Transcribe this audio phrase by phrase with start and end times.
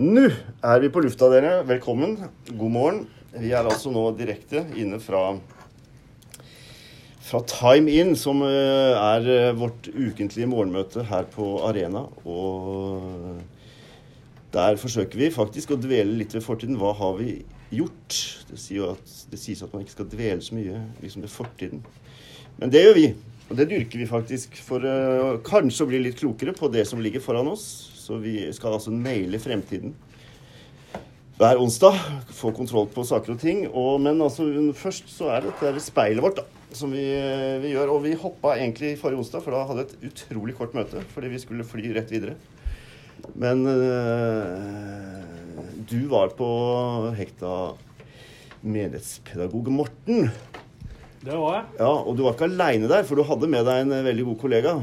[0.00, 0.22] Nå
[0.64, 1.58] er vi på lufta, dere.
[1.68, 2.14] Velkommen.
[2.48, 3.00] God morgen.
[3.34, 5.34] Vi er altså nå direkte inne fra,
[7.20, 12.06] fra Time In, som eh, er eh, vårt ukentlige morgenmøte her på Arena.
[12.24, 13.42] Og
[14.56, 16.80] der forsøker vi faktisk å dvele litt ved fortiden.
[16.80, 17.36] Hva har vi
[17.68, 18.22] gjort?
[18.48, 21.84] Det, sier at, det sies at man ikke skal dvele så mye liksom ved fortiden.
[22.56, 23.08] Men det gjør vi.
[23.50, 27.04] Og det dyrker vi faktisk for uh, kanskje å bli litt klokere på det som
[27.04, 27.90] ligger foran oss.
[28.10, 29.92] Så vi skal altså naile fremtiden
[31.38, 31.94] hver onsdag.
[32.34, 33.60] Få kontroll på saker og ting.
[33.70, 37.04] Og, men altså, først så er det dette speilet vårt da, som vi,
[37.62, 37.94] vi, gjør.
[37.94, 41.30] Og vi hoppa egentlig forrige onsdag, for da hadde vi et utrolig kort møte fordi
[41.30, 42.34] vi skulle fly rett videre.
[43.38, 45.22] Men øh,
[45.86, 46.50] du var på
[47.14, 47.56] hekta
[48.66, 50.32] menighetspedagog Morten.
[51.22, 51.66] Det var jeg.
[51.78, 54.42] Ja, Og du var ikke aleine der, for du hadde med deg en veldig god
[54.42, 54.80] kollega.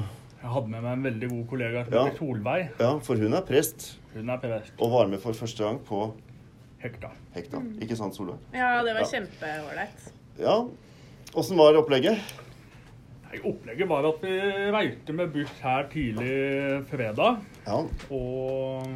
[0.48, 2.04] Jeg hadde med meg en veldig god kollega Ja.
[2.06, 2.70] heter Solveig.
[2.80, 4.72] Ja, For hun er prest Hun er prest.
[4.80, 6.14] og var med for første gang på
[6.80, 7.10] Hekta.
[7.36, 7.60] hekta.
[7.82, 8.38] Ikke sant, Solveig?
[8.54, 9.12] Ja, det var Ja.
[9.12, 10.12] kjempeålreit.
[10.40, 10.68] Ja.
[11.36, 12.18] Åssen var opplegget?
[13.27, 14.40] Nei, Opplegget var at vi
[14.71, 17.41] reiste med buss her tidlig fredag.
[17.68, 17.84] Ja.
[18.10, 18.88] Og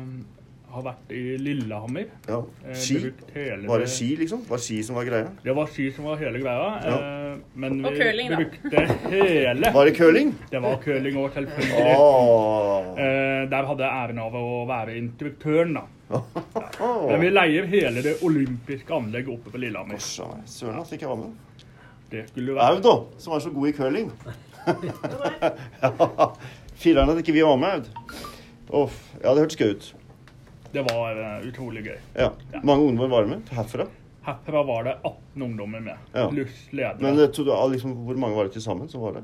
[0.74, 2.06] har vært i Lillehammer.
[2.28, 2.40] ja.
[2.68, 3.12] Eh, Ski?
[3.36, 4.42] hele Var det ski, liksom?
[4.50, 5.28] Var det ski som var greia?
[5.44, 6.70] Det var ski som var hele greia.
[6.86, 6.96] Ja.
[6.98, 8.36] eh, Men Og vi curling, da.
[8.42, 10.34] brukte hele Var det curling?
[10.52, 11.96] Det var curling òg, selvfølgelig.
[11.98, 12.92] Åh.
[12.98, 15.86] Eh, Der hadde jeg æren av å være instruktøren, da.
[17.08, 19.98] Men vi leier hele det olympiske anlegget oppe på Lillehammer.
[20.00, 21.32] Søren at ikke jeg var med.
[22.12, 24.12] Det skulle være Aud, da, som var så god i curling.
[25.82, 26.28] ja.
[26.82, 27.90] Filler'n at ikke vi var med, Aud.
[28.82, 28.98] Uff.
[29.24, 29.88] Ja, det hørtes gøy ut.
[30.72, 31.98] Det var eh, utrolig gøy.
[32.16, 32.30] Ja.
[32.64, 33.88] Mange ungdommer var med herfra.
[34.24, 36.28] Herfra var det 18 ungdommer med, Ja.
[36.30, 37.02] pluss ledere.
[37.02, 39.24] Men det, to- liksom, hvor mange var det til sammen som var det?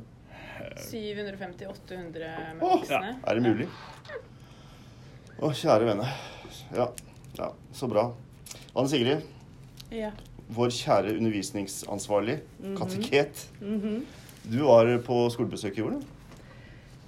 [0.78, 2.20] 750-800
[2.54, 3.00] med voksne.
[3.02, 3.14] Ja.
[3.28, 3.68] Er det mulig?
[5.38, 6.08] Å, kjære vene.
[6.76, 6.88] Ja.
[7.38, 8.08] ja, så bra.
[8.76, 9.22] Anne Sigrid,
[9.94, 10.12] Ja.
[10.50, 12.40] vår kjære undervisningsansvarlig,
[12.78, 13.46] kateket.
[14.48, 16.14] Du var på skolebesøk i år, da.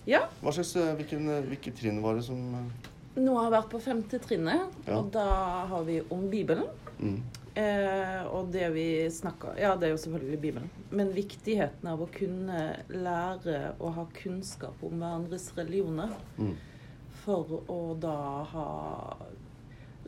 [0.10, 2.88] Ja, Hva slags, eh, hvilken, eh, hvilke trinn var det som eh,
[3.20, 4.98] nå har jeg vært på femte trinnet, Ja.
[5.00, 5.26] og da
[5.72, 6.68] har vi om Bibelen.
[7.00, 7.20] mm.
[7.60, 10.70] Eh, og det vi snakker Ja, det er jo selvfølgelig Bibelen.
[10.92, 16.14] Men viktigheten av å kunne lære å ha kunnskap om hverandres religioner.
[16.38, 16.54] Mm.
[17.26, 18.68] For å da ha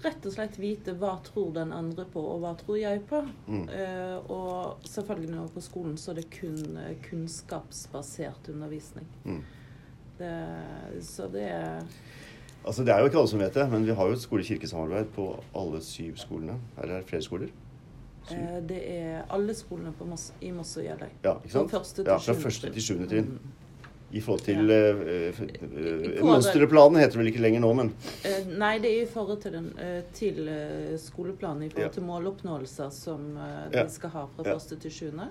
[0.02, 3.20] Rett og slett vite hva tror den andre på, og hva tror jeg på.
[3.48, 3.68] Mm.
[3.70, 9.06] Eh, og selvfølgelig nå på skolen, så er det kun eh, kunnskapsbasert undervisning.
[9.26, 9.44] Mm.
[10.18, 10.32] Det,
[11.06, 11.84] så det er
[12.66, 15.06] Altså, Det er jo ikke alle som vet det, men vi har jo et skole-kirke-samarbeid
[15.16, 16.60] på alle syv skolene.
[16.82, 17.48] Eller er det flere skoler?
[18.28, 18.38] Syv?
[18.38, 21.10] Eh, Det er alle skolene på Moss, i Moss og Jeløy.
[21.24, 21.72] Ja, ikke sant?
[21.72, 23.26] Første ja, fra første til sjuende trinn.
[23.26, 23.40] Mm.
[24.12, 24.92] I forhold til ja.
[24.92, 29.06] uh, eh, Kåre- Mønsterplanen heter det vel ikke lenger nå, men uh, Nei, det er
[29.06, 31.94] i forhold til, den, uh, til eh, skoleplanen, i forhold Ja.
[31.96, 33.86] til måloppnåelser som eh, Ja.
[33.86, 35.30] de skal ha fra første til sjuende.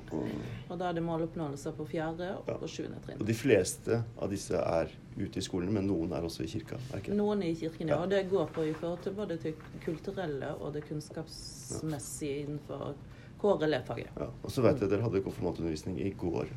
[0.70, 3.20] Og da er det måloppnåelser på fjerde og på sjuende trinn.
[3.20, 6.78] Og de fleste av disse er ute i skolen, men noen er også i kirka.
[6.92, 7.12] Er ikke?
[7.12, 7.18] det?
[7.20, 8.00] Noen i kirken, ja.
[8.00, 9.54] Og det går på i forhold til både til
[9.84, 12.94] kulturelle og det kunnskapsmessige innenfor
[13.40, 14.12] KRLE-faget.
[14.20, 14.28] Ja.
[14.44, 16.48] Og så vet jeg dere hadde konfirmantundervisning i går.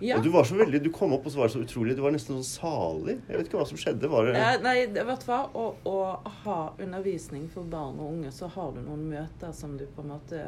[0.00, 0.16] Ja.
[0.16, 1.96] Og du var så veldig, du kom opp og så var det så utrolig.
[1.98, 3.16] Du var nesten sånn salig.
[3.28, 4.08] Jeg vet ikke hva som skjedde.
[4.12, 5.40] Var det Eh, Nei, det- vet du hva.
[5.52, 9.86] Å, å ha undervisning for barn og unge, så har du noen møter som du
[9.86, 10.44] på en måte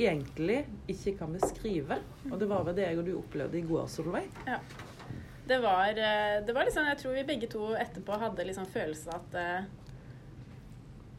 [0.00, 1.98] egentlig ikke kan beskrive.
[2.30, 4.30] Og det var vel det jeg og du opplevde i går, Solveig.
[5.50, 9.08] Det var, eh, det var liksom Jeg tror vi begge to etterpå hadde liksom følelse
[9.08, 9.64] av at eh,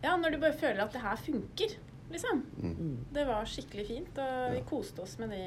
[0.03, 1.75] Ja, når du bare føler at det her funker,
[2.11, 2.41] liksom.
[2.57, 2.97] Mm.
[3.13, 5.43] Det var skikkelig fint, og vi koste oss med de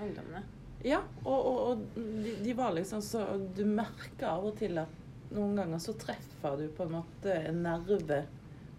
[0.00, 0.40] ungdommene.
[0.86, 3.24] Ja, og, og, og de, de var liksom så
[3.56, 4.94] Du merker av og til at
[5.34, 8.22] noen ganger så treffer du på en måte en nerve,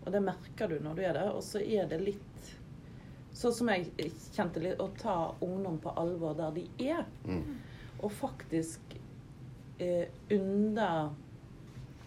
[0.01, 1.33] og det merker du når du er der.
[1.35, 2.25] Og så er det litt
[3.39, 5.15] Sånn som jeg kjente litt, å ta
[5.45, 7.05] ungdom på alvor der de er.
[7.23, 7.59] Mm.
[8.01, 8.95] Og faktisk
[9.79, 11.11] eh, under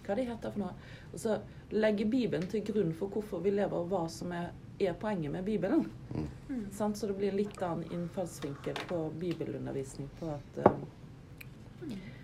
[0.02, 0.74] Hva det heter for noe?
[1.12, 1.38] Altså
[1.72, 4.50] legge Bibelen til grunn for hvorfor vi lever, og hva som er,
[4.88, 5.86] er poenget med Bibelen.
[6.14, 6.66] Mm.
[6.72, 10.08] Sånn, Så det blir litt annen innfallsvinkel på bibelundervisning.
[10.20, 10.72] På at uh,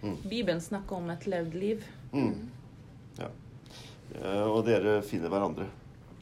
[0.03, 0.17] Mm.
[0.31, 1.85] Bibelen snakker om et levd liv.
[2.13, 2.49] Mm.
[3.19, 3.27] Ja.
[4.15, 5.67] Eh, Og dere finner hverandre.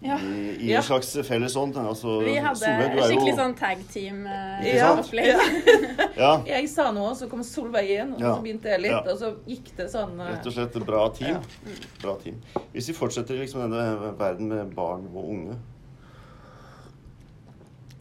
[0.01, 0.17] Ja.
[0.21, 0.77] I, i Ja.
[0.79, 1.77] en slags felles ånd.
[1.77, 5.31] Altså, Vi hadde Solveig, du er skikkelig jo sånn tag team-opplegg.
[5.35, 6.17] Uh, sant?
[6.23, 8.35] ja, Jeg sa noe, så kom Solveig inn, og Ja.
[8.35, 9.01] så begynte jeg litt, Ja.
[9.13, 10.27] og så gikk det sånn uh...
[10.33, 11.37] Rett og slett bra team.
[11.37, 11.77] Ja.
[12.03, 12.41] Bra team.
[12.73, 15.57] Hvis vi fortsetter liksom denne verden med barn og unge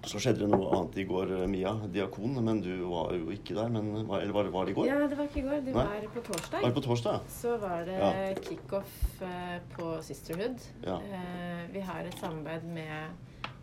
[0.05, 3.69] Så skjedde det noe annet i går, Mia, diakon, men du var jo ikke der.
[3.73, 4.87] Men, var- eller var, var det i går?
[4.87, 5.61] Ja, det var ikke i går.
[5.65, 5.85] Det Nei.
[5.85, 6.61] var på torsdag.
[6.61, 7.19] Var det på torsdag?
[7.29, 8.11] Så var det Ja.
[8.41, 10.59] kickoff eh, på Sisterhood.
[10.85, 10.99] Ja.
[11.01, 13.09] Eh, Vi har et samarbeid med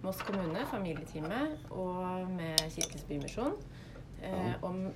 [0.02, 3.52] Moss kommune, familieteamet, og med Kirkens Bymisjon
[4.22, 4.54] eh, Ja.
[4.62, 4.88] om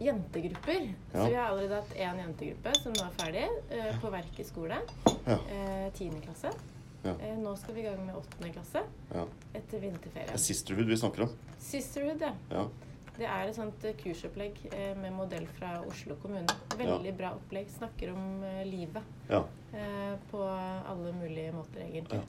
[0.00, 0.94] jentegrupper.
[1.12, 1.20] Ja.
[1.24, 4.78] Så vi har allerede hatt én jentegruppe som nå er ferdig, eh, på Verket skole.
[5.26, 5.36] Ja.
[5.36, 6.50] Eh, Tiende klasse.
[7.04, 7.14] Ja.
[7.22, 8.82] Eh, Nå skal vi i gang med åttende klasse
[9.14, 9.24] ja.
[9.52, 10.34] etter Det vinterferien.
[10.34, 11.34] er Sisterhood vi snakker om.
[11.62, 12.32] Sisterhood, ja.
[12.50, 12.64] Ja.
[13.18, 16.54] Det er et sånt eh, kursopplegg eh, med modell fra Oslo kommune.
[16.78, 17.70] Veldig bra opplegg.
[17.78, 19.42] Snakker om livet ja.
[20.30, 22.22] på alle mulige måter, egentlig.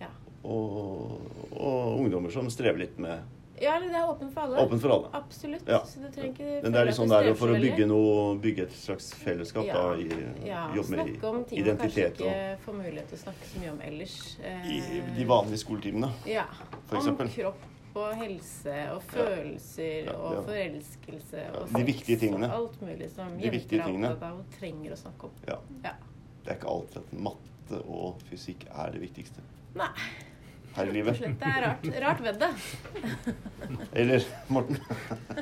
[0.00, 0.10] Ja.
[0.46, 1.16] Og,
[1.52, 4.56] og ungdommer som strever litt med Ja, eller det er åpent for alle.
[4.66, 5.08] Åpent for alle.
[5.16, 5.62] Absolutt.
[5.68, 5.78] Ja.
[5.88, 8.72] Så du trenger ikke Men det er liksom der for å bygge noe Bygge et
[8.76, 9.74] slags fellesskap, Ja.
[9.74, 9.94] da.
[9.96, 10.08] I,
[10.46, 13.48] Ja, jobbe med snakke om ting man kanskje ikke og får mulighet til å snakke
[13.52, 14.36] så mye om ellers.
[14.44, 16.12] i Eh, de vanlige skoletimene.
[16.26, 16.44] Ja.
[16.86, 17.64] for om kropp
[17.96, 22.44] og helse og følelser Ja, og forelskelse og de viktige tingene.
[22.52, 25.30] og alt mulig som jenter er opptatt av og trenger å snakke om.
[25.48, 25.56] Ja.
[25.84, 25.92] Ja.
[26.44, 29.40] Det er ikke alltid at matte og fysikk er det viktigste
[29.74, 29.88] Nei,
[30.76, 31.18] her i livet.
[31.20, 32.50] Det er rart, rart ved det.
[33.96, 34.78] Eller, Morten?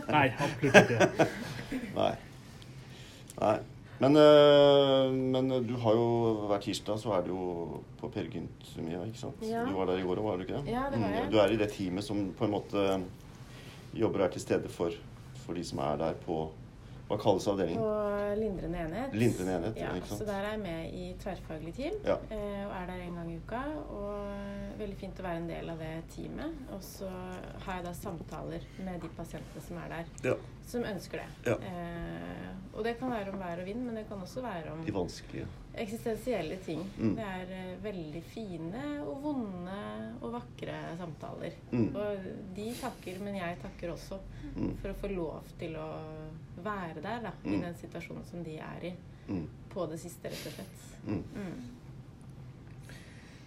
[0.08, 1.28] Nei, absolutt ikke.
[1.96, 2.10] Nei.
[3.40, 3.54] Nei.
[4.02, 6.06] Men, øh, men du har jo
[6.50, 7.44] hver tirsdag så er du jo
[8.00, 9.42] på Per Gynt Mia, ikke sant?
[9.46, 9.62] Ja.
[9.68, 10.72] Du var der i går òg, var du ikke det?
[10.74, 11.28] Ja, det var Mm, jeg.
[11.32, 12.84] Du er i det teamet som på en måte
[13.94, 14.90] jobber og er til stede for,
[15.44, 16.40] for de som er der på
[17.08, 17.82] Hva kalles avdelingen?
[17.82, 19.12] På lindrende enhet.
[19.14, 20.20] Lindrende enhet, ja, ikke sant?
[20.22, 21.98] Så der er jeg med i tverrfaglig team.
[22.06, 22.16] Ja.
[22.32, 23.60] eh, Og er der en gang i uka.
[23.92, 26.62] Og veldig fint å være en del av det teamet.
[26.72, 27.10] Og så
[27.66, 30.34] har jeg da samtaler med de pasientene som er der, Ja.
[30.66, 31.28] som ønsker det.
[31.52, 31.58] Ja.
[31.60, 34.84] Eh, og det kan være om vær og vind, men det kan også være om
[34.84, 35.46] De vanskelige.
[35.76, 36.80] Eksistensielle ting.
[36.98, 37.14] Mm.
[37.16, 39.78] Det er eh, veldig fine og vonde
[40.22, 41.56] og vakre samtaler.
[41.72, 41.88] Mm.
[41.96, 44.18] Og de takker, men jeg takker også
[44.54, 44.76] Mm.
[44.80, 45.88] for å få lov til å
[46.62, 47.60] være der da, i Mm.
[47.62, 48.92] den situasjonen som de er i.
[49.28, 49.48] Mm.
[49.70, 50.84] På det siste, rett og slett.
[51.06, 51.22] Mm.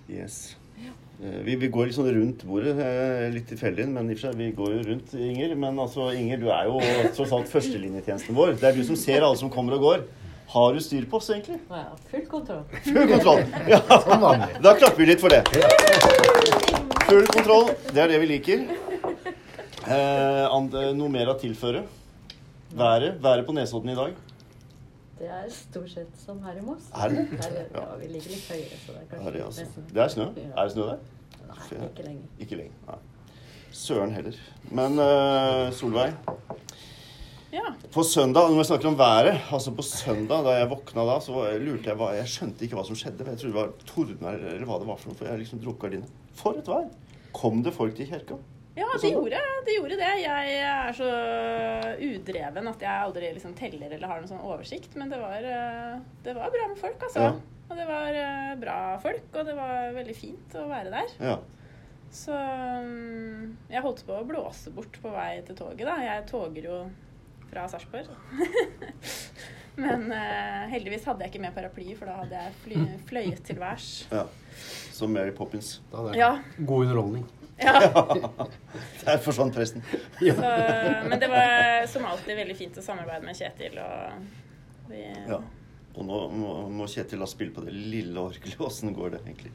[0.09, 0.55] Yes.
[0.77, 0.91] Ja.
[1.43, 4.51] Vi, vi går sånn rundt bordet, eh, litt tilfeldig, men i og for seg, vi
[4.55, 5.55] går jo rundt, Inger.
[5.57, 6.79] Men altså, Inger, du er jo
[7.17, 8.53] tross alt førstelinjetjenesten vår.
[8.61, 10.05] Det er du som ser alle som kommer og går.
[10.47, 11.57] Har du styr på oss, egentlig?
[11.69, 12.63] Ja, full kontroll.
[12.83, 13.41] Full kontroll.
[13.73, 13.79] Ja,
[14.63, 15.41] da klapper vi litt for det.
[17.07, 18.63] Full kontroll, det er det vi liker.
[19.87, 21.83] Eh, and, noe mer å tilføre?
[22.77, 24.15] Været, været på Nesodden i dag?
[25.17, 26.89] Det er stort sett som her i Moss.
[26.93, 27.27] Er det?
[27.41, 27.85] Ja, Ja.
[27.99, 29.85] vi ligger litt høyere, så det er kanskje det, er altså.
[29.93, 30.25] det er snø?
[30.45, 30.99] Er det snø der?
[31.47, 32.27] Nei, ikke lenger.
[32.45, 32.75] Ikke lenger.
[32.87, 32.97] Nei.
[33.71, 34.37] Søren heller.
[34.71, 36.13] Men uh, Solveig,
[37.53, 37.69] Ja.
[37.93, 41.45] på søndag, når vi snakker om været Altså på søndag da jeg våkna da, så
[41.63, 43.23] lurte jeg hva Jeg skjønte ikke hva som skjedde.
[43.23, 45.19] Jeg trodde det var tordner eller hva det var for noe.
[45.19, 46.11] For jeg liksom dro opp gardinene.
[46.35, 46.89] For et vær!
[47.37, 48.37] Kom det folk til kirka?
[48.77, 50.09] Ja, det gjorde, det gjorde det.
[50.21, 51.07] Jeg er så
[52.05, 54.93] udreven at jeg aldri liksom teller eller har noen sånn oversikt.
[54.99, 55.95] Men det var, eh,
[56.25, 57.25] det var bra med folk, altså.
[57.25, 57.31] Ja.
[57.67, 61.15] Og det var eh, bra folk, og det var veldig fint å være der.
[61.31, 61.37] Ja.
[62.13, 65.97] Så mm, jeg holdt på å blåse bort på vei til toget, da.
[66.05, 66.79] Jeg toger jo
[67.51, 68.09] fra Sarpsborg.
[69.77, 72.77] Men uh, heldigvis hadde jeg ikke med paraply, for da hadde jeg fly,
[73.09, 73.89] fløyet til værs.
[74.11, 74.23] ja.
[74.97, 75.75] Som Mary Poppins.
[75.91, 76.63] Da hadde jeg Ja.
[76.65, 77.25] god underholdning.
[77.61, 77.73] ja.
[79.05, 79.83] Der forsvant presten.
[80.17, 80.49] Så,
[81.09, 83.77] men det var som alltid veldig fint å samarbeide med Kjetil.
[83.77, 85.37] Og vi, Ja.
[85.97, 88.57] Og nå må, må Kjetil ha spille på det lille orgelet.
[88.67, 89.53] Åssen går det egentlig?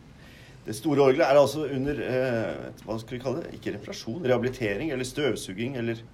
[0.62, 3.56] Det store orgelet er altså under eh, hva skal vi kalle det?
[3.58, 6.04] Ikke reparasjon, rehabilitering eller støvsuging eller Ja,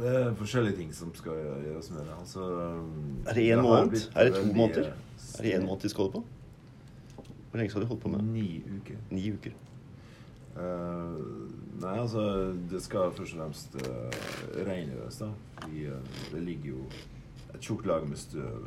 [0.00, 1.32] det er forskjellige ting som skal
[1.64, 2.14] gjøres med det.
[2.20, 2.46] Altså,
[3.26, 4.08] Er det én måned?
[4.16, 4.86] Er det to veldig, måneder?
[4.86, 6.24] eh, Er det én måned de skal holde på?
[7.50, 8.26] Hvor lenge skal de holde på med det?
[8.26, 8.96] Ni uker.
[9.10, 9.52] Ni uker.
[10.52, 11.48] Uh,
[11.80, 14.10] nei, altså Det skal først og fremst uh,
[14.66, 15.30] rengjøres, da.
[15.72, 16.82] I, uh, det ligger jo
[17.54, 18.66] et tjukt lag med støv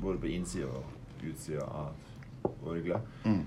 [0.00, 0.84] både på innsida og
[1.30, 1.92] utsida av
[2.64, 3.00] orgelet.
[3.24, 3.42] Mm.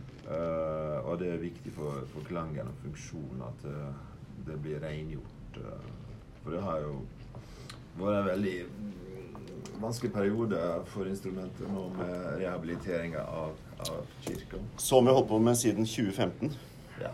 [1.04, 3.64] Og det er viktig for, for klangen og funksjonen at
[4.48, 5.58] det blir rengjort.
[5.58, 5.90] eh,
[6.44, 6.94] for det har jo
[7.98, 8.58] vært en veldig
[9.84, 10.60] vanskelig periode
[10.92, 13.58] for instrumentet nå med rehabiliteringa av,
[13.90, 14.62] av kirka.
[14.78, 16.54] Som vi har holdt på med siden 2015.
[17.02, 17.12] Ja.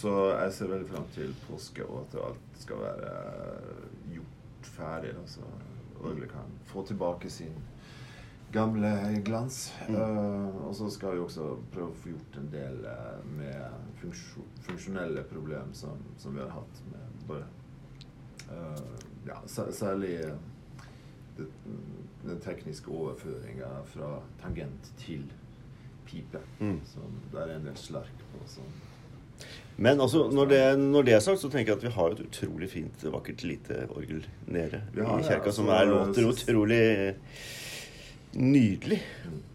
[0.00, 3.12] Så jeg ser veldig fram til påske, og at alt skal være
[4.14, 5.14] gjort ferdig.
[5.26, 5.44] Så
[6.02, 7.54] orgelet kan få tilbake sin
[8.52, 9.74] gamle glans.
[9.88, 9.96] Mm.
[9.96, 14.04] Uh, og så skal vi også prøve å få gjort en del eh, med
[14.66, 17.61] funksjonelle problemer som, som vi har hatt med eh,
[19.26, 21.46] Ja, særlig eh,
[22.24, 25.26] den tekniske overføringa fra tangent til
[26.06, 26.40] pipe.
[26.60, 26.80] Mm.
[26.86, 28.42] Som det er en del slark på.
[28.50, 28.72] Sånn.
[29.76, 32.20] Men altså, når det, når det er sagt, så tenker jeg at vi har et
[32.26, 36.84] utrolig fint, vakkert lite orgel nede ja, i kirka, ja, altså, som er, låter utrolig
[38.36, 39.00] nydelig.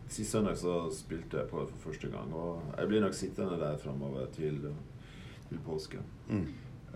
[0.09, 3.59] Sist søndag så spilte jeg på det for første gang, og jeg blir nok sittende
[3.61, 4.59] der framover til,
[5.49, 6.01] til påske.
[6.31, 6.47] Mm.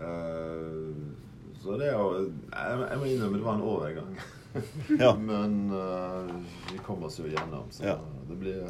[0.02, 4.14] Eh, så det er jo jeg, jeg må innrømme det var en overgang.
[5.00, 5.14] Ja.
[5.16, 6.28] Men uh,
[6.68, 7.94] vi kom oss jo gjennom, så Ja.
[8.28, 8.66] det blir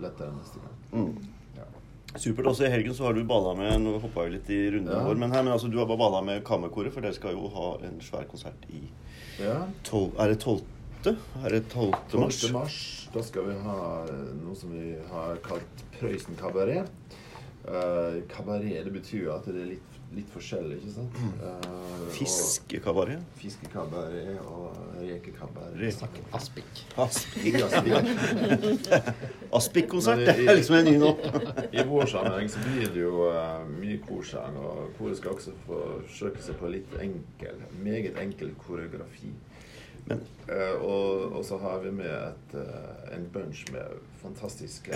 [0.00, 0.78] lettere neste gang.
[0.94, 1.26] Mm.
[1.58, 1.66] Ja.
[2.16, 2.46] Supert.
[2.48, 5.20] Også i helgen så har du balla med Nå hoppa jeg litt i runden vår,
[5.20, 7.66] men, her, men altså, du har bare balla med Kammerkoret, for dere skal jo ha
[7.84, 8.80] en svær konsert i
[9.42, 9.58] Ja.
[9.84, 10.64] tol, Er det 12.?
[11.44, 11.92] Er det 12.
[12.20, 12.40] mars?
[12.40, 12.52] 12.
[12.56, 12.78] mars.
[13.12, 13.76] Da skal vi ha
[14.40, 16.88] noe som vi har kalt Prøysen kabaret.
[17.60, 21.18] Uh, kabaret det betyr jo at det er litt, litt forskjellig, ikke sant?
[21.42, 23.20] Uh, Fiskekabaret?
[23.36, 25.76] Fiskekabaret og rekekabaret.
[25.76, 26.24] Reke.
[26.34, 26.80] Aspik.
[27.04, 27.58] Aspik.
[27.66, 28.88] Aspik.
[29.60, 31.12] Aspik-konsert, det det- er liksom en ny nå.
[31.78, 36.42] I vår sammenheng så blir det jo uh, mye korsang, og koret skal også forsøke
[36.42, 39.34] seg på litt enkel, meget enkel koreografi.
[40.06, 44.90] Men Eh, og, og så har vi med et, eh, en bunch med fantastiske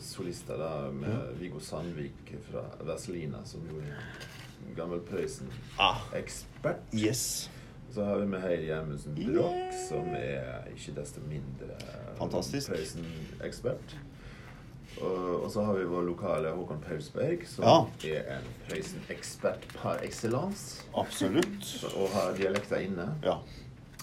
[0.00, 0.56] solister.
[0.56, 3.96] da, Med Viggo Sandvik fra Vazelina, som jo er
[4.76, 6.76] gammel Prøysen-ekspert.
[6.92, 7.50] ah, yes.
[7.94, 11.74] Så har vi med Heidi Gjermundsen Broch, som er ikke desto mindre.
[12.18, 13.96] Prøysen-ekspert.
[15.02, 17.84] Og, og så har vi vår lokale Håkon Pausberg, som Ja.
[18.14, 20.82] er en Prøysen-ekspert par excellence.
[20.96, 21.84] Absolutt.
[21.96, 23.08] Og har dialekter inne.
[23.24, 23.38] Ja.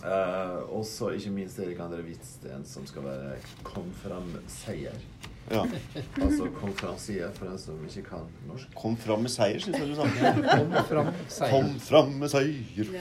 [0.01, 4.97] Eh, og så ikke minst Erik André Hvitsten, som skal være konferansier.
[5.51, 5.61] ja.
[6.21, 8.73] Altså konferansier, for den som ikke kan norsk.
[8.75, 10.07] Kom fram med seier, syns jeg du sa.
[10.57, 11.53] Kom fram, seier.
[11.53, 12.91] Kom fram med seier.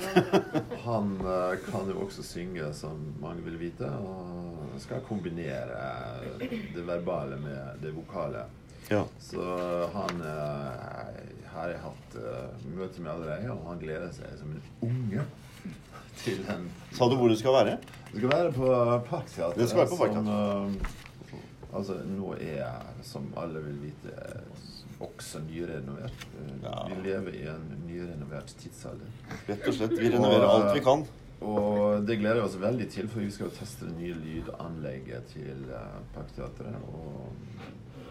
[0.85, 5.85] Han uh, kan jo også synge, som mange vil vite, og skal kombinere
[6.41, 8.45] det verbale med det vokale.
[8.91, 9.05] Ja.
[9.23, 9.45] Så
[9.95, 11.21] han uh,
[11.55, 15.25] har jeg hatt eh, møte med allerede, og han gleder seg som en unge
[16.21, 17.77] til en Sa du hvor det skal være?
[18.11, 18.73] Det skal være på
[19.11, 19.59] Parkteatret.
[19.59, 24.17] Det skal være på som, uh, altså, nå er, som alle vil vite,
[25.01, 26.27] også nyrenovert.
[26.37, 26.75] Eh, Ja.
[26.91, 29.07] Vi lever i en nyrenovert tidsalder.
[29.49, 29.95] Rett og slett.
[29.97, 31.07] Vi renoverer alt vi kan.
[31.41, 35.31] Og det gleder vi oss veldig til, for vi skal jo teste det nye lydanlegget
[35.33, 35.63] til
[36.15, 36.77] Parkteatret.
[36.93, 37.33] Og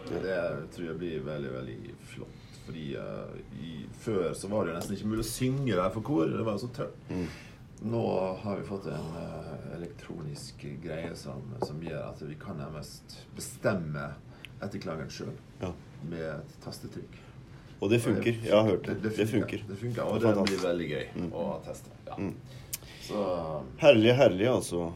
[0.09, 0.39] det
[0.73, 1.77] tror jeg blir veldig, veldig
[2.09, 2.48] flott.
[2.69, 3.29] Fordi uh,
[3.65, 6.29] i, før så var det jo nesten ikke mulig å synge der for kor.
[6.29, 6.99] Det var jo så tørt.
[7.09, 7.23] Mm.
[7.89, 8.01] Nå
[8.43, 14.11] har vi fått en uh, elektronisk greie som, som gjør at vi kan nærmest bestemme
[14.61, 15.33] etterklageren sjøl
[15.63, 15.71] Ja.
[16.11, 17.17] med et tastetrykk.
[17.79, 18.35] Og det funker.
[18.43, 18.97] Jeg har hørt det.
[19.15, 19.63] Det funker.
[19.65, 21.29] Det funker, Og Det det blir veldig gøy Mm.
[21.33, 21.89] å teste.
[22.05, 22.17] Ja.
[22.19, 22.35] Mm.
[23.09, 23.23] Så
[23.79, 24.91] Herlig, herlig, altså.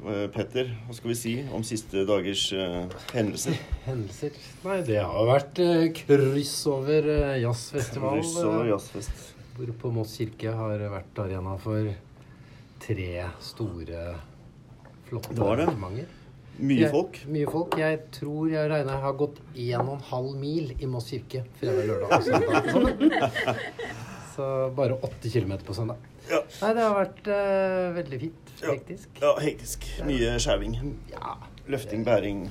[0.00, 3.58] Eh, Petter, hva skal vi si om siste dagers uh, hendelser?
[3.88, 4.36] Hendelser?
[4.64, 8.16] Nei, det har vært uh, kryss over uh, jazzfestival.
[8.22, 9.26] Kryss over jazzfest.
[9.58, 11.90] hvor på Moss kirke har vært arena for
[12.80, 13.10] tre
[13.44, 14.06] store,
[15.10, 15.66] flotte Det var det.
[15.68, 16.16] arrangementer.
[16.60, 17.18] Mye Jeg- folk.
[17.32, 17.76] Mye folk.
[17.80, 22.24] Jeg tror jeg regner jeg har gått 1,5 mil i Moss kirke fredag, lørdag og
[22.24, 22.72] søndag.
[22.72, 23.60] Sånn.
[24.34, 26.00] Så bare 8 km på søndag.
[26.28, 26.40] Ja.
[26.62, 28.50] Nei, det har vært uh, veldig fint.
[28.60, 29.08] Hektisk.
[29.22, 29.86] Ja, hektisk.
[30.04, 30.74] Mye skjæving.
[31.14, 31.36] Ja,
[31.70, 32.42] Løfting, bæring.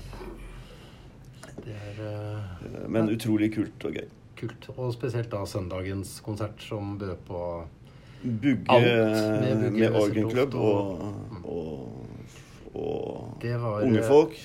[1.65, 4.07] det er uh, Eh, Men utrolig kult og gøy.
[4.39, 4.69] kult.
[4.77, 7.41] Og spesielt da søndagens konsert som bød på
[8.23, 11.03] Bugge Alt med, med Wesseltoft og,
[11.43, 12.05] og,
[12.75, 14.35] og Det var unge folk.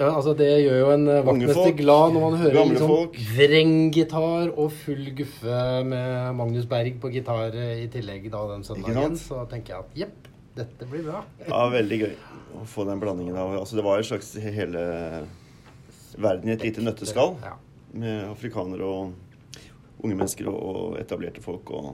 [0.00, 2.92] Ja, altså Det gjør jo en eh, vaktmester glad når man hører liksom
[3.36, 9.18] vrenggitar og full guffe med Magnus Berg på gitar eh, i tillegg da den søndagen.
[9.20, 11.20] Så tenker jeg at jepp, dette blir bra.
[11.44, 12.14] Ja, veldig gøy
[12.56, 14.86] å få den blandingen av Altså, det var en slags hele
[16.16, 17.36] verden i et lite nøtteskall.
[17.44, 17.58] Ja.
[17.92, 21.70] Med afrikanere og unge mennesker og, og etablerte folk.
[21.76, 21.92] Og,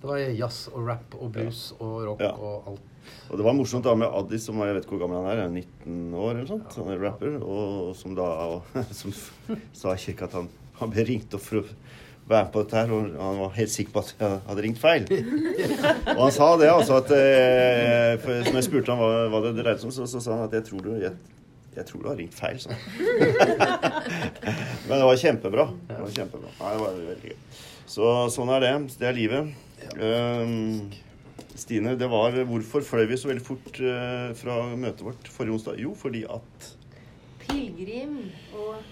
[0.00, 2.90] Det var jazz og rap og blues og rock og alt.
[3.30, 5.42] Og det var morsomt da med Addis, som jeg vet ikke hvor gammel han er,
[5.46, 6.76] er 19 år eller sånt.
[6.78, 7.36] Han er rapper.
[7.40, 8.28] Og som da
[9.00, 9.14] som
[9.74, 11.66] sa i kirka at han, han ble ringt opp for å
[12.24, 14.80] være med på dette her, og han var helt sikker på at jeg hadde ringt
[14.80, 15.04] feil.
[16.14, 19.54] Og han sa det, altså at eh, for, Som jeg spurte han hva, hva det
[19.58, 21.12] dreide seg om, så, så sa han at jeg tror du jeg,
[21.74, 22.80] jeg tror du har ringt feil, sånn.
[24.88, 25.68] Men det var kjempebra.
[25.90, 26.52] Det var kjempebra.
[26.60, 27.38] Nei, det var veldig gøy.
[27.94, 28.74] Så sånn er det.
[29.00, 29.50] Det er livet.
[29.98, 30.86] Um,
[31.54, 35.78] Stine, det var Hvorfor fløy vi så veldig fort eh, fra møtet vårt forrige onsdag?
[35.78, 36.70] Jo, fordi at
[37.44, 38.16] Pilegrim
[38.58, 38.82] og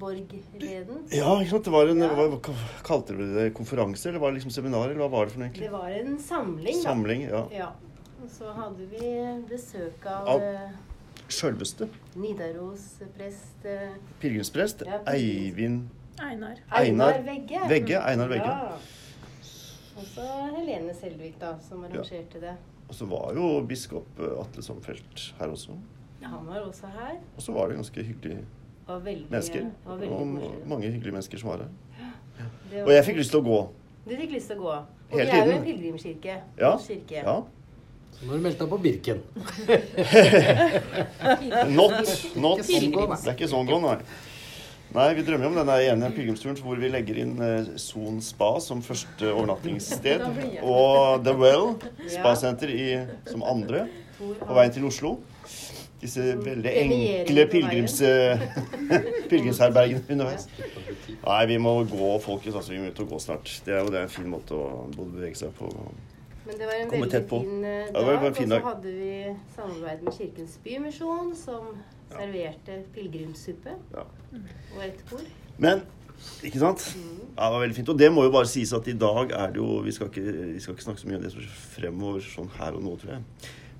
[0.00, 1.04] Borgreden.
[1.12, 1.64] Ja, ikke sant.
[1.68, 2.08] Det var en Ja.
[2.14, 2.40] hva,
[2.84, 5.48] Kalte dere det konferanse, eller var det liksom seminar, eller hva var det for noe
[5.48, 5.68] egentlig?
[5.68, 6.82] Det var en samling, da.
[6.88, 7.22] Samling.
[7.28, 7.42] Ja.
[7.52, 7.68] Ja.
[8.22, 9.12] Og så hadde vi
[9.50, 10.70] besøk av Av- eh,
[11.28, 15.88] Sjølveste Nidarosprest eh, pilegrimsprest Ja, Eivind Eivind
[16.22, 16.60] Einar.
[16.72, 17.60] Einar Vegge.
[17.68, 17.98] Vegge.
[18.00, 18.46] Einar Vegge.
[18.46, 18.78] Ja.
[19.96, 20.22] Og så
[20.56, 22.54] Helene Selvik, da, som arrangerte det.
[22.86, 25.72] Og så var jo biskop eh, Atle Somfeldt her også.
[26.22, 27.14] Ja, Han var også her.
[27.36, 28.44] Og så var det ganske hyggelige
[28.86, 29.62] Var veldig, mennesker.
[29.86, 30.66] Var veldig Og koselig.
[30.68, 31.70] mange hyggelige mennesker som var her.
[32.70, 33.58] Var Og jeg fikk lyst til å gå.
[34.06, 34.74] Du fikk lyst til å gå.
[35.06, 36.34] Og Hele vi er jo en pilegrimskirke.
[36.60, 36.72] Ja.
[36.82, 37.18] Kirke.
[37.24, 37.36] ja.
[38.16, 39.18] Så nå har du meldt deg på Birken.
[41.76, 41.92] Not.
[42.36, 42.62] Not.
[42.64, 43.02] Sånn gå.
[43.12, 43.96] Det er ikke sånn gå, nei.
[44.94, 48.82] Nei, vi drømmer om denne ene pilegrimsturen hvor vi legger inn eh, Son spa som
[48.84, 50.22] første overnattingssted.
[50.62, 51.74] Og The Well
[52.06, 52.72] spasenter
[53.26, 53.86] som andre
[54.18, 55.16] på veien til Oslo.
[56.00, 57.98] Disse veldig enkle pilegrims,
[59.30, 60.46] pilegrimsherbergene underveis.
[61.26, 62.58] Nei, vi må gå, folkens.
[62.60, 63.50] Altså, vi må ut og gå snart.
[63.66, 65.70] Det er jo det er en fin måte å både bevege seg på.
[66.46, 67.86] Men det var en veldig fin dag.
[67.90, 68.36] Ja, dag.
[68.36, 69.12] fin og så hadde vi
[69.56, 71.72] samarbeid med Kirkens Bymisjon, som
[72.10, 74.04] serverte pilegrimssuppe Ja.
[74.76, 75.26] og et bord.
[75.58, 75.82] Men
[76.42, 76.84] ikke sant?
[76.96, 77.88] Ja, det var veldig fint.
[77.92, 80.22] Og det må jo bare sies at i dag er det jo Vi skal ikke,
[80.54, 82.96] vi skal ikke snakke så mye om det som skjer fremover sånn her og nå,
[83.00, 83.22] tror jeg.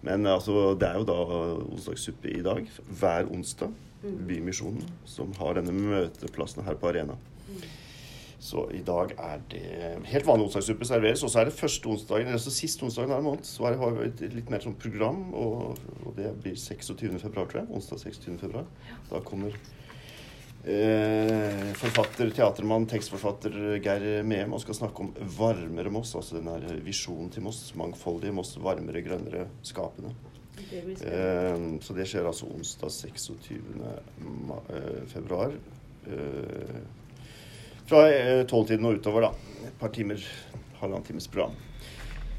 [0.02, 1.16] Men altså, det er jo da
[1.72, 2.68] onsdagssuppe i dag.
[3.00, 3.72] Hver onsdag.
[4.06, 7.16] Bymisjonen, som har denne møteplassen her på Arena.
[8.38, 9.62] Så i dag er det
[10.10, 11.22] helt vanlig onsdagssuppe serveres.
[11.24, 14.10] Og så er det første onsdagen, eller så siste onsdagen hver måned, så har vi
[14.10, 15.22] et litt mer sånn program.
[15.34, 17.16] Og, og det blir 26.
[17.22, 17.72] februar, tror jeg.
[17.80, 18.38] Onsdag 26.
[18.44, 18.68] februar.
[19.10, 19.56] Da kommer
[20.66, 26.16] Eh, forfatter, teatermann, tekstforfatter Geir Mehem og skal snakke om varmere Moss.
[26.18, 27.68] Altså den der visjonen til Moss.
[27.78, 28.56] Mangfoldige Moss.
[28.58, 30.10] Varmere, grønnere, skapende.
[30.56, 30.82] Det.
[31.06, 33.60] Eh, så det skjer altså onsdag 26.
[34.48, 35.54] Ma eh, februar.
[36.10, 36.80] Eh,
[37.88, 39.62] fra eh, tolvtiden og utover, da.
[39.68, 40.22] Et par timer,
[40.80, 41.54] halvannen times program.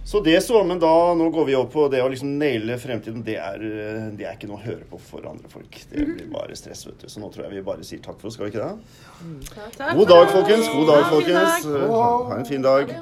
[0.07, 3.25] Så det så, men da, nå går vi opp på det å liksom naile fremtiden.
[3.27, 5.81] Det er, eh, det er ikke noe å høre på for andre folk.
[5.91, 7.11] Det blir bare stress, vet du.
[7.11, 9.93] Så nå tror jeg vi bare sier takk for oss, skal vi ikke det?
[9.99, 10.71] God dag, folkens.
[10.71, 11.71] God dag, folkens.
[11.91, 12.99] Ha en fin dag.